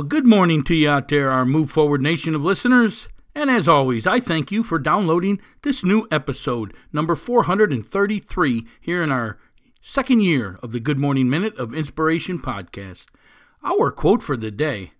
[0.00, 3.10] Well, good morning to you out there, our Move Forward Nation of listeners.
[3.34, 9.12] And as always, I thank you for downloading this new episode, number 433, here in
[9.12, 9.38] our
[9.82, 13.08] second year of the Good Morning Minute of Inspiration podcast.
[13.62, 14.92] Our quote for the day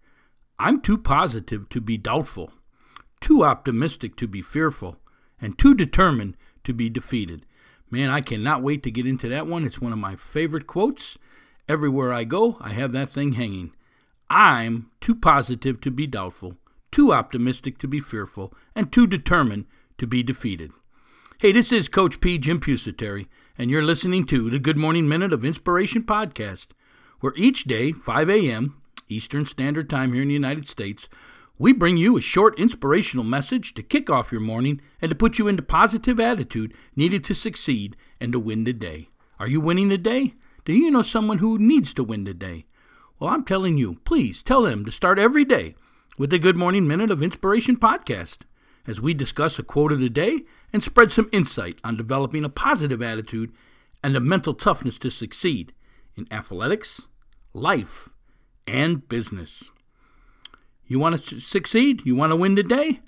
[0.59, 2.53] I'm too positive to be doubtful,
[3.23, 4.99] too optimistic to be fearful,
[5.41, 7.47] and too determined to be defeated.
[7.91, 9.65] Man, I cannot wait to get into that one.
[9.65, 11.17] It's one of my favorite quotes.
[11.71, 13.73] Everywhere I go, I have that thing hanging.
[14.33, 16.55] I'm too positive to be doubtful,
[16.93, 19.67] too optimistic to be fearful, and too determined
[19.99, 20.71] to be defeated.
[21.39, 22.39] Hey, this is Coach P.
[22.39, 23.27] Jim Pusateri,
[23.59, 26.69] and you're listening to the Good Morning Minute of Inspiration podcast,
[27.19, 28.81] where each day, 5 a.m.
[29.09, 31.09] Eastern Standard Time here in the United States,
[31.59, 35.41] we bring you a short inspirational message to kick off your morning and to put
[35.41, 39.09] you into positive attitude needed to succeed and to win the day.
[39.41, 40.35] Are you winning the day?
[40.65, 42.67] Do you know someone who needs to win the day?
[43.21, 45.75] Well, I'm telling you, please tell them to start every day
[46.17, 48.39] with the Good Morning Minute of Inspiration podcast
[48.87, 52.49] as we discuss a quote of the day and spread some insight on developing a
[52.49, 53.53] positive attitude
[54.03, 55.75] and the mental toughness to succeed
[56.17, 57.03] in athletics,
[57.53, 58.09] life,
[58.67, 59.65] and business.
[60.87, 62.07] You want to succeed?
[62.07, 63.01] You want to win today?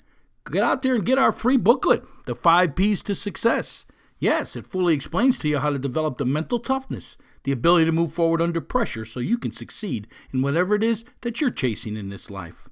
[0.51, 3.87] Get out there and get our free booklet, The Five P's to Success.
[4.19, 7.91] Yes, it fully explains to you how to develop the mental toughness the ability to
[7.91, 11.97] move forward under pressure so you can succeed in whatever it is that you're chasing
[11.97, 12.69] in this life.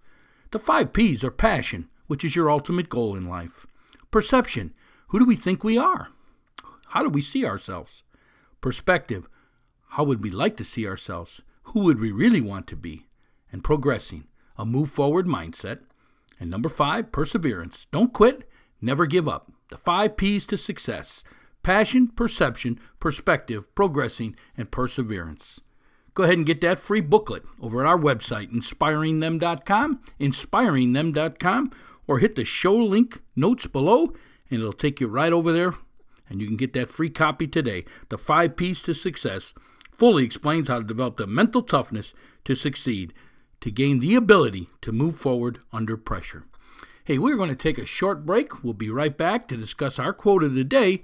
[0.52, 3.68] The five P's are passion, which is your ultimate goal in life,
[4.12, 4.74] perception,
[5.08, 6.10] who do we think we are?
[6.88, 8.04] How do we see ourselves?
[8.62, 9.28] Perspective,
[9.90, 11.42] how would we like to see ourselves?
[11.64, 13.08] Who would we really want to be?
[13.52, 14.26] And progressing,
[14.58, 15.82] a move forward mindset.
[16.40, 17.88] And number five, perseverance.
[17.92, 18.50] Don't quit,
[18.82, 19.52] never give up.
[19.70, 21.24] The five P's to success
[21.64, 25.60] passion, perception, perspective, progressing, and perseverance.
[26.14, 31.72] Go ahead and get that free booklet over at our website, inspiringthem.com, inspiringthem.com,
[32.08, 34.14] or hit the show link notes below,
[34.50, 35.74] and it'll take you right over there,
[36.30, 37.86] and you can get that free copy today.
[38.10, 39.54] The Five P's to Success
[39.98, 42.14] fully explains how to develop the mental toughness
[42.44, 43.14] to succeed,
[43.62, 46.44] to gain the ability to move forward under pressure.
[47.06, 48.64] Hey, we're going to take a short break.
[48.64, 51.04] We'll be right back to discuss our quote of the day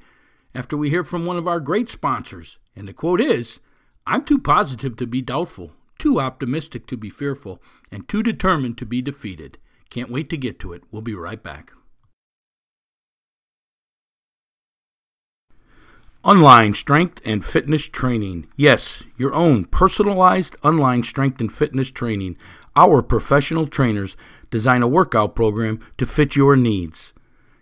[0.58, 2.58] after we hear from one of our great sponsors.
[2.76, 3.60] And the quote is
[4.08, 8.86] I'm too positive to be doubtful, too optimistic to be fearful, and too determined to
[8.86, 9.60] be defeated.
[9.92, 10.82] Can't wait to get to it.
[10.92, 11.74] We'll be right back.
[16.24, 18.48] Online strength and fitness training.
[18.56, 22.36] Yes, your own personalized online strength and fitness training.
[22.76, 24.18] Our professional trainers
[24.50, 27.14] design a workout program to fit your needs.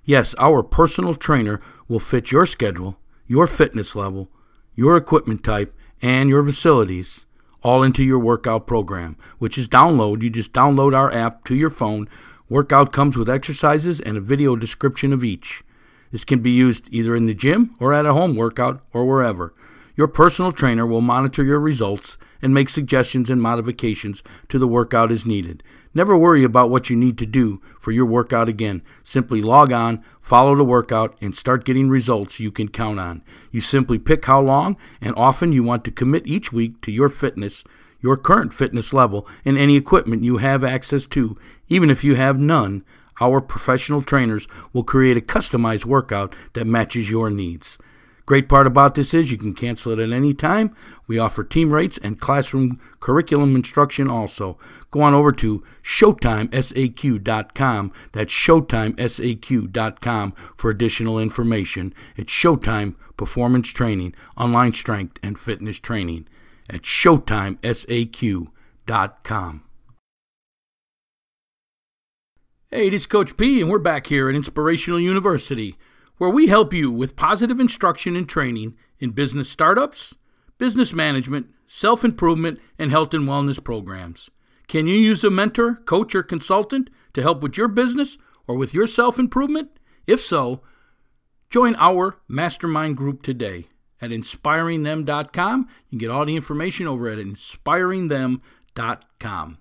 [0.05, 2.97] Yes, our personal trainer will fit your schedule,
[3.27, 4.29] your fitness level,
[4.75, 7.25] your equipment type, and your facilities
[7.65, 10.21] all into your workout program, which is download.
[10.21, 12.07] You just download our app to your phone.
[12.47, 15.63] Workout comes with exercises and a video description of each.
[16.11, 19.51] This can be used either in the gym or at a home workout or wherever.
[19.95, 25.11] Your personal trainer will monitor your results and make suggestions and modifications to the workout
[25.11, 25.63] as needed.
[25.95, 28.81] Never worry about what you need to do for your workout again.
[29.01, 33.23] Simply log on, follow the workout, and start getting results you can count on.
[33.49, 37.07] You simply pick how long and often you want to commit each week to your
[37.07, 37.63] fitness,
[38.01, 41.37] your current fitness level, and any equipment you have access to.
[41.69, 42.83] Even if you have none,
[43.21, 47.77] our professional trainers will create a customized workout that matches your needs.
[48.25, 50.75] Great part about this is you can cancel it at any time.
[51.05, 54.57] We offer team rates and classroom curriculum instruction also.
[54.89, 57.93] Go on over to ShowtimeSAQ.com.
[58.13, 61.93] That's ShowtimeSAQ.com for additional information.
[62.15, 66.27] It's Showtime Performance Training, Online Strength and Fitness Training
[66.67, 69.61] at ShowtimeSAQ.com.
[72.71, 75.77] Hey, this is Coach P, and we're back here at Inspirational University
[76.17, 80.15] where we help you with positive instruction and training in business startups,
[80.57, 84.31] business management, self improvement, and health and wellness programs.
[84.67, 88.17] Can you use a mentor, coach, or consultant to help with your business
[88.47, 89.69] or with your self improvement?
[90.07, 90.61] If so,
[91.49, 93.67] join our mastermind group today
[94.01, 95.59] at inspiringthem.com.
[95.59, 99.57] You can get all the information over at inspiringthem.com.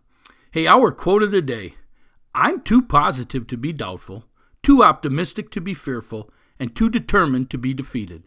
[0.51, 1.75] Hey, our quote of the day
[2.35, 4.25] I'm too positive to be doubtful,
[4.63, 8.25] too optimistic to be fearful, and too determined to be defeated.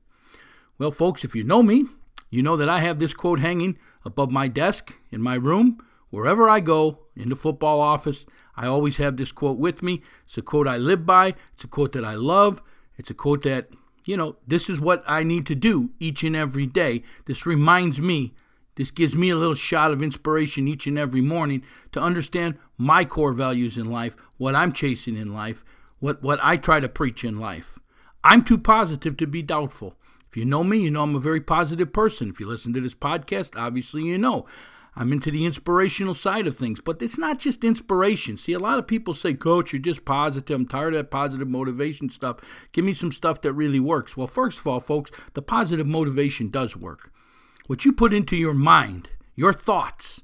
[0.78, 1.86] Well, folks, if you know me,
[2.30, 5.84] you know that I have this quote hanging above my desk in my room.
[6.10, 8.26] Wherever I go, in the football office,
[8.56, 10.02] I always have this quote with me.
[10.26, 12.62] It's a quote I live by, it's a quote that I love,
[12.98, 13.70] it's a quote that,
[14.06, 17.04] you know, this is what I need to do each and every day.
[17.26, 18.34] This reminds me
[18.78, 23.06] This gives me a little shot of inspiration each and every morning to understand my
[23.06, 25.66] core values in life, what I'm chasing in life,
[26.00, 27.80] what, what I try to preach in life.
[28.30, 29.96] I'm too positive to be doubtful.
[30.30, 32.30] If you know me, you know I'm a very positive person.
[32.30, 34.46] If you listen to this podcast, obviously you know.
[34.98, 38.36] I'm into the inspirational side of things, but it's not just inspiration.
[38.36, 40.54] See, a lot of people say, Coach, you're just positive.
[40.54, 42.40] I'm tired of that positive motivation stuff.
[42.74, 44.18] Give me some stuff that really works.
[44.18, 47.14] Well, first of all, folks, the positive motivation does work.
[47.68, 50.22] What you put into your mind, your thoughts,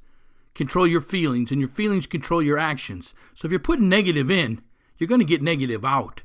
[0.55, 3.13] control your feelings, and your feelings control your actions.
[3.33, 4.61] So if you're putting negative in,
[4.97, 6.23] you're going to get negative out.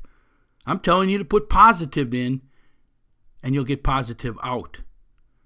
[0.69, 2.43] I'm telling you to put positive in,
[3.43, 4.81] and you'll get positive out.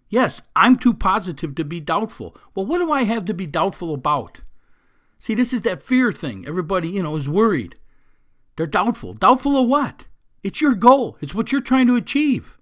[0.08, 2.36] Yes, I'm too positive to be doubtful.
[2.54, 4.42] Well, what do I have to be doubtful about?
[5.18, 6.44] See, this is that fear thing.
[6.46, 7.76] Everybody, you know, is worried.
[8.56, 9.14] They're doubtful.
[9.14, 10.06] Doubtful of what?
[10.42, 11.16] It's your goal.
[11.20, 12.58] It's what you're trying to achieve.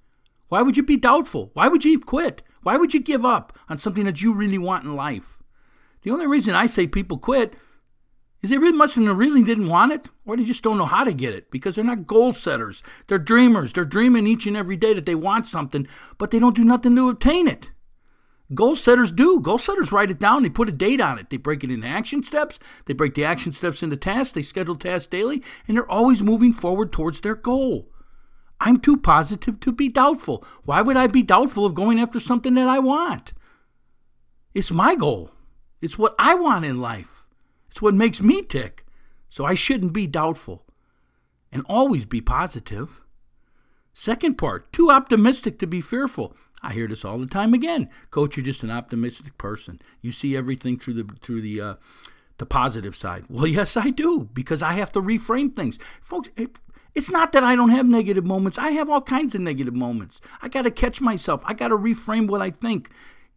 [0.49, 1.51] Why would you be doubtful?
[1.55, 2.43] Why would you quit?
[2.63, 5.43] Why would you give up on something that you really want in life?
[6.03, 7.55] The only reason I say people quit
[8.43, 11.05] is they really must have really didn't want it, or they just don't know how
[11.05, 12.83] to get it because they're not goal setters.
[13.07, 13.73] They're dreamers.
[13.73, 15.87] They're dreaming each and every day that they want something,
[16.19, 17.71] but they don't do nothing to obtain it.
[18.53, 19.39] Goal setters do.
[19.41, 20.43] Goal setters write it down.
[20.43, 21.31] They put a date on it.
[21.31, 22.59] They break it into action steps.
[22.87, 24.33] They break the action steps into tasks.
[24.33, 27.89] They schedule tasks daily, and they're always moving forward towards their goal.
[28.61, 30.45] I'm too positive to be doubtful.
[30.65, 33.33] Why would I be doubtful of going after something that I want?
[34.53, 35.31] It's my goal.
[35.81, 37.20] It's what I want in life.
[37.71, 38.85] It's what makes me tick.
[39.29, 40.67] So I shouldn't be doubtful
[41.53, 43.01] and always be positive.
[43.95, 46.37] Second part, too optimistic to be fearful.
[46.63, 47.89] I hear this all the time again.
[48.11, 49.81] Coach, you're just an optimistic person.
[50.03, 51.75] You see everything through the through the uh,
[52.39, 53.25] the positive side.
[53.29, 56.31] Well, yes, I do because I have to reframe things, folks.
[56.37, 56.61] It,
[56.95, 58.59] it's not that I don't have negative moments.
[58.59, 60.21] I have all kinds of negative moments.
[60.43, 61.43] I got to catch myself.
[61.47, 62.91] I got to reframe what I think.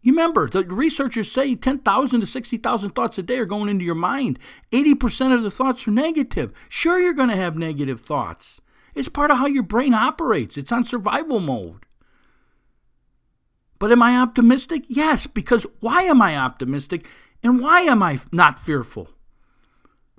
[0.06, 4.38] Remember, the researchers say 10,000 to 60,000 thoughts a day are going into your mind.
[4.72, 6.52] 80% of the thoughts are negative.
[6.68, 8.60] Sure, you're going to have negative thoughts.
[8.96, 11.86] It's part of how your brain operates, it's on survival mode.
[13.80, 14.86] But am I optimistic?
[14.88, 17.06] Yes, because why am I optimistic
[17.42, 19.10] and why am I not fearful?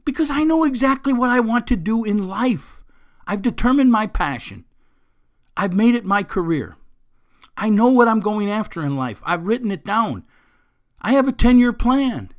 [0.05, 2.85] Because I know exactly what I want to do in life.
[3.27, 4.65] I've determined my passion,
[5.57, 6.77] I've made it my career.
[7.57, 9.23] I know what I'm going after in life.
[9.25, 10.25] I've written it down.
[11.01, 12.31] I have a 10 year plan.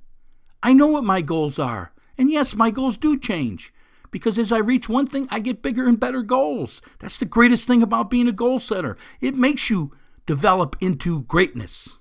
[0.62, 1.94] I know what my goals are.
[2.18, 3.74] And yes, my goals do change
[4.12, 6.82] because as I reach one thing, I get bigger and better goals.
[7.00, 8.98] That's the greatest thing about being a goal setter.
[9.20, 9.92] It makes you
[10.26, 11.98] develop into greatness.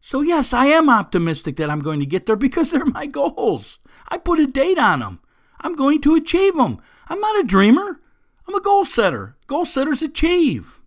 [0.00, 3.78] So, yes, I am optimistic that I'm going to get there because they're my goals.
[4.08, 5.20] I put a date on them.
[5.60, 6.80] I'm going to achieve them.
[7.08, 8.00] I'm not a dreamer,
[8.48, 9.36] I'm a goal setter.
[9.46, 10.82] Goal setters achieve.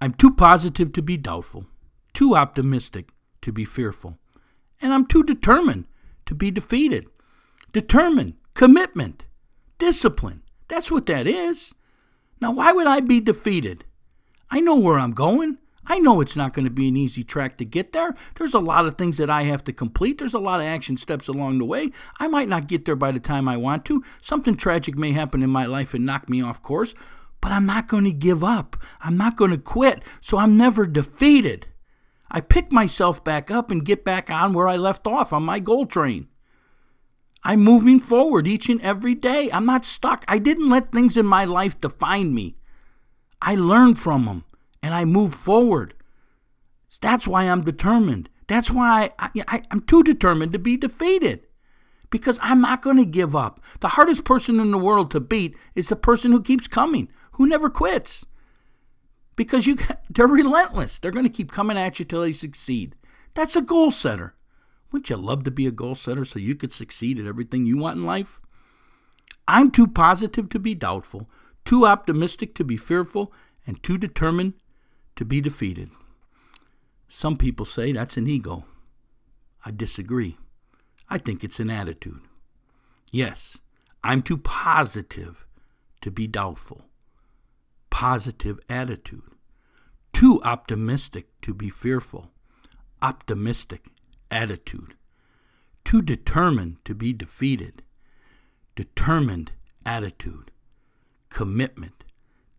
[0.00, 1.66] I'm too positive to be doubtful,
[2.12, 3.10] too optimistic
[3.42, 4.18] to be fearful,
[4.80, 5.86] and I'm too determined
[6.26, 7.06] to be defeated.
[7.72, 9.24] Determined, commitment,
[9.78, 10.42] discipline.
[10.68, 11.74] That's what that is.
[12.40, 13.84] Now, why would I be defeated?
[14.50, 15.58] I know where I'm going.
[15.86, 18.14] I know it's not going to be an easy track to get there.
[18.36, 20.18] There's a lot of things that I have to complete.
[20.18, 21.90] There's a lot of action steps along the way.
[22.18, 24.02] I might not get there by the time I want to.
[24.20, 26.94] Something tragic may happen in my life and knock me off course.
[27.44, 28.74] But I'm not going to give up.
[29.02, 30.02] I'm not going to quit.
[30.22, 31.66] So I'm never defeated.
[32.30, 35.58] I pick myself back up and get back on where I left off on my
[35.58, 36.28] goal train.
[37.42, 39.50] I'm moving forward each and every day.
[39.52, 40.24] I'm not stuck.
[40.26, 42.56] I didn't let things in my life define me.
[43.42, 44.44] I learned from them
[44.82, 45.92] and I moved forward.
[47.02, 48.30] That's why I'm determined.
[48.46, 51.46] That's why I, I, am too determined to be defeated
[52.08, 53.60] because I'm not going to give up.
[53.80, 57.46] The hardest person in the world to beat is the person who keeps coming, who
[57.46, 58.24] never quits.
[59.36, 59.76] Because you
[60.10, 60.98] they're relentless.
[60.98, 62.96] They're going to keep coming at you till they succeed.
[63.34, 64.34] That's a goal setter.
[64.90, 67.76] Wouldn't you love to be a goal setter so you could succeed at everything you
[67.76, 68.40] want in life?
[69.48, 71.28] I'm too positive to be doubtful,
[71.64, 73.32] too optimistic to be fearful,
[73.66, 74.54] and too determined
[75.16, 75.90] to be defeated.
[77.08, 78.64] Some people say that's an ego.
[79.64, 80.36] I disagree.
[81.08, 82.20] I think it's an attitude.
[83.10, 83.58] Yes,
[84.02, 85.46] I'm too positive
[86.00, 86.84] to be doubtful
[87.94, 89.22] positive attitude.
[90.12, 92.32] Too optimistic to be fearful.
[93.00, 93.86] Optimistic
[94.32, 94.96] attitude.
[95.84, 97.84] Too determined to be defeated.
[98.74, 99.52] Determined
[99.86, 100.50] attitude.
[101.30, 102.02] Commitment.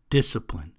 [0.09, 0.71] Discipline.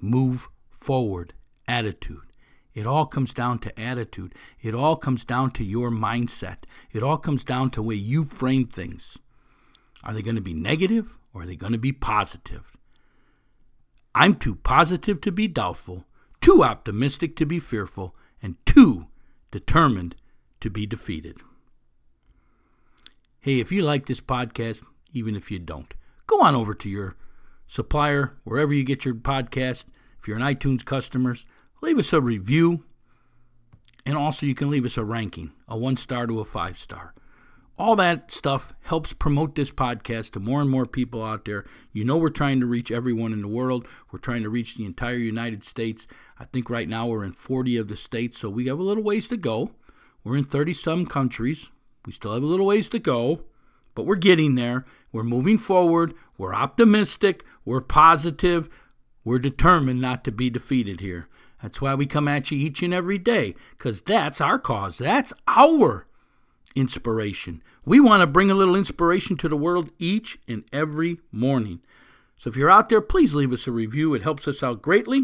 [0.00, 1.32] Move forward
[1.68, 2.32] attitude.
[2.74, 4.34] It all comes down to attitude.
[4.60, 6.64] It all comes down to your mindset.
[6.90, 9.18] It all comes down to the way you frame things.
[10.02, 12.76] Are they going to be negative or are they going to be positive?
[14.14, 16.04] I'm too positive to be doubtful,
[16.40, 19.06] too optimistic to be fearful, and too
[19.50, 20.16] determined
[20.60, 21.38] to be defeated.
[23.40, 24.80] Hey, if you like this podcast,
[25.12, 25.94] even if you don't,
[26.26, 27.16] go on over to your
[27.66, 29.84] supplier, wherever you get your podcast.
[30.20, 31.36] If you're an iTunes customer,
[31.80, 32.84] leave us a review.
[34.04, 37.14] And also, you can leave us a ranking, a one star to a five star.
[37.80, 41.64] All that stuff helps promote this podcast to more and more people out there.
[41.94, 43.88] You know, we're trying to reach everyone in the world.
[44.12, 46.06] We're trying to reach the entire United States.
[46.38, 49.02] I think right now we're in 40 of the states, so we have a little
[49.02, 49.70] ways to go.
[50.22, 51.70] We're in 30 some countries.
[52.04, 53.44] We still have a little ways to go,
[53.94, 54.84] but we're getting there.
[55.10, 56.12] We're moving forward.
[56.36, 57.46] We're optimistic.
[57.64, 58.68] We're positive.
[59.24, 61.28] We're determined not to be defeated here.
[61.62, 64.98] That's why we come at you each and every day, because that's our cause.
[64.98, 66.06] That's our
[66.74, 67.62] inspiration.
[67.84, 71.80] We want to bring a little inspiration to the world each and every morning.
[72.38, 74.14] So if you're out there, please leave us a review.
[74.14, 75.22] It helps us out greatly.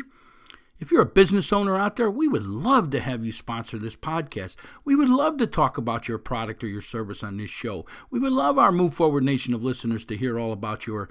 [0.78, 3.96] If you're a business owner out there, we would love to have you sponsor this
[3.96, 4.56] podcast.
[4.84, 7.86] We would love to talk about your product or your service on this show.
[8.10, 11.08] We would love our Move Forward Nation of listeners to hear all about your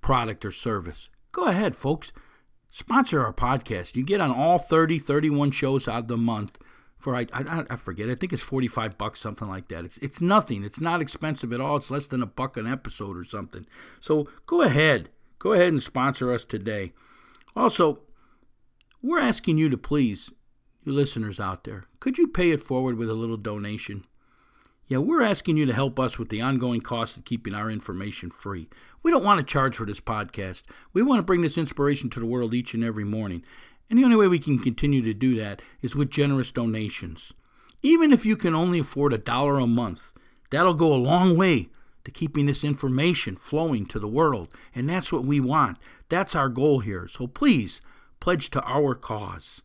[0.00, 1.10] product or service.
[1.32, 2.12] Go ahead, folks.
[2.70, 3.96] Sponsor our podcast.
[3.96, 6.58] You get on all 30, 31 shows out of the month
[6.98, 8.08] for I, I, I forget.
[8.08, 9.84] I think it's forty five bucks, something like that.
[9.84, 10.64] It's it's nothing.
[10.64, 11.76] It's not expensive at all.
[11.76, 13.66] It's less than a buck an episode or something.
[14.00, 16.92] So go ahead, go ahead and sponsor us today.
[17.54, 18.02] Also,
[19.02, 20.32] we're asking you to please,
[20.84, 24.04] you listeners out there, could you pay it forward with a little donation?
[24.88, 28.30] Yeah, we're asking you to help us with the ongoing cost of keeping our information
[28.30, 28.68] free.
[29.02, 30.62] We don't want to charge for this podcast.
[30.92, 33.42] We want to bring this inspiration to the world each and every morning.
[33.88, 37.32] And the only way we can continue to do that is with generous donations.
[37.82, 40.12] Even if you can only afford a dollar a month,
[40.50, 41.68] that'll go a long way
[42.04, 44.48] to keeping this information flowing to the world.
[44.74, 45.78] And that's what we want.
[46.08, 47.08] That's our goal here.
[47.08, 47.80] So please
[48.20, 49.62] pledge to our cause.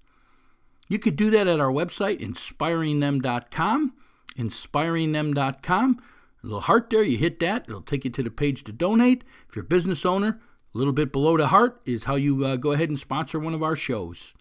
[0.88, 3.94] You could do that at our website, inspiringthem.com.
[4.38, 6.02] Inspiringthem.com.
[6.44, 9.24] A little heart there, you hit that, it'll take you to the page to donate.
[9.48, 10.42] If you're a business owner,
[10.74, 13.54] a little bit below the heart is how you uh, go ahead and sponsor one
[13.54, 14.34] of our shows.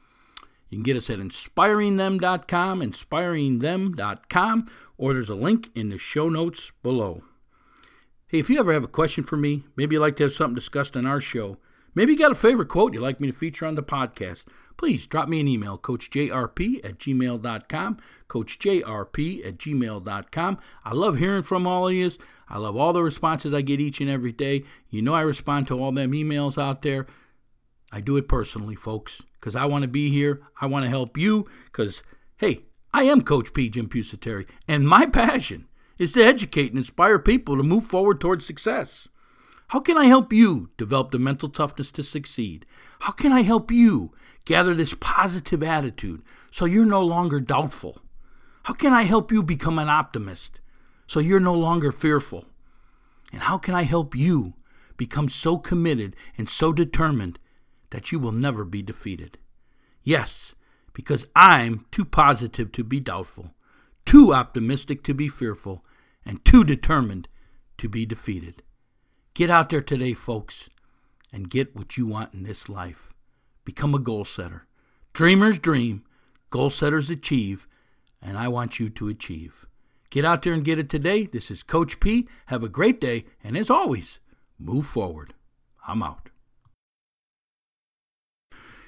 [0.68, 6.70] You can get us at inspiringthem.com, inspiringthem.com, or there's a link in the show notes
[6.82, 7.24] below.
[8.28, 10.54] Hey, if you ever have a question for me, maybe you'd like to have something
[10.54, 11.56] discussed on our show,
[11.96, 14.44] maybe you got a favorite quote you'd like me to feature on the podcast,
[14.76, 20.58] please drop me an email, coachjrp at gmail.com, coachjrp at gmail.com.
[20.84, 22.10] I love hearing from all of you.
[22.50, 24.64] I love all the responses I get each and every day.
[24.90, 27.06] You know I respond to all them emails out there.
[27.92, 30.42] I do it personally, folks, because I want to be here.
[30.60, 32.02] I want to help you because,
[32.38, 33.68] hey, I am Coach P.
[33.68, 38.44] Jim Pusateri, and my passion is to educate and inspire people to move forward towards
[38.44, 39.08] success.
[39.68, 42.66] How can I help you develop the mental toughness to succeed?
[43.00, 44.12] How can I help you
[44.44, 47.98] gather this positive attitude so you're no longer doubtful?
[48.64, 50.59] How can I help you become an optimist?
[51.10, 52.44] So you're no longer fearful?
[53.32, 54.54] And how can I help you
[54.96, 57.40] become so committed and so determined
[57.90, 59.36] that you will never be defeated?
[60.04, 60.54] Yes,
[60.92, 63.54] because I'm too positive to be doubtful,
[64.06, 65.84] too optimistic to be fearful,
[66.24, 67.26] and too determined
[67.78, 68.62] to be defeated.
[69.34, 70.70] Get out there today, folks,
[71.32, 73.12] and get what you want in this life.
[73.64, 74.68] Become a goal setter.
[75.12, 76.04] Dreamers dream,
[76.50, 77.66] goal setters achieve,
[78.22, 79.66] and I want you to achieve.
[80.10, 81.26] Get out there and get it today.
[81.26, 82.26] This is Coach P.
[82.46, 84.18] Have a great day, and as always,
[84.58, 85.34] move forward.
[85.86, 86.30] I'm out.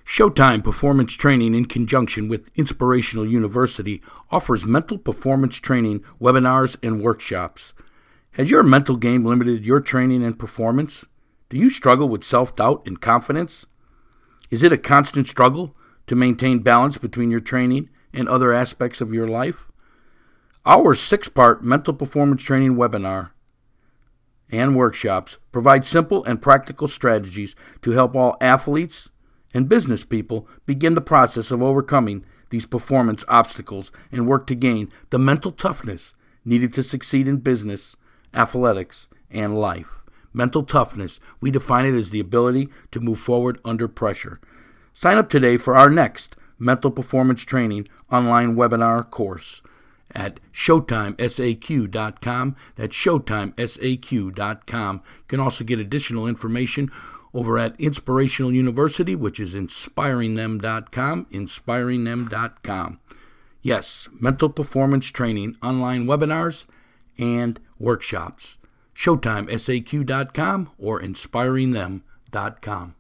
[0.05, 4.03] Showtime Performance Training, in conjunction with Inspirational University,
[4.33, 7.73] offers mental performance training, webinars, and workshops.
[8.33, 11.05] Has your mental game limited your training and performance?
[11.51, 13.65] Do you struggle with self doubt and confidence?
[14.51, 15.77] Is it a constant struggle
[16.09, 19.72] to maintain balance between your training and other aspects of your life?
[20.65, 23.31] Our six part mental performance training webinar
[24.49, 29.09] and workshops provide simple and practical strategies to help all athletes
[29.53, 34.89] and business people begin the process of overcoming these performance obstacles and work to gain
[35.11, 36.13] the mental toughness
[36.45, 37.97] needed to succeed in business,
[38.33, 40.05] athletics, and life.
[40.33, 44.39] Mental toughness, we define it as the ability to move forward under pressure.
[44.93, 49.61] Sign up today for our next mental performance training online webinar course
[50.15, 52.57] at ShowtimeSAQ.com.
[52.77, 54.97] That's ShowtimeSAQ.com.
[54.97, 56.91] You can also get additional information
[57.35, 63.01] over at Inspirational University, which is inspiringthem.com, inspiringthem.com.
[63.63, 66.67] Yes, mental performance training, online webinars,
[67.19, 68.59] and workshops.
[68.95, 72.95] ShowtimeSAQ.com or inspiringthem.com.